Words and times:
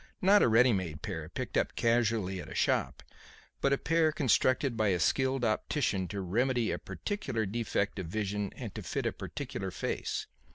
Not 0.19 0.41
a 0.41 0.47
ready 0.47 0.73
made 0.73 1.03
pair, 1.03 1.29
picked 1.29 1.55
up 1.57 1.75
casually 1.75 2.41
at 2.41 2.49
a 2.49 2.55
shop, 2.55 3.03
but 3.61 3.71
a 3.71 3.77
pair 3.77 4.11
constructed 4.11 4.75
by 4.75 4.87
a 4.87 4.99
skilled 4.99 5.45
optician 5.45 6.07
to 6.07 6.21
remedy 6.21 6.71
a 6.71 6.79
particular 6.79 7.45
defect 7.45 7.99
of 7.99 8.07
vision 8.07 8.51
and 8.55 8.73
to 8.73 8.81
fit 8.81 9.05
a 9.05 9.11
particular 9.11 9.69
face. 9.69 10.25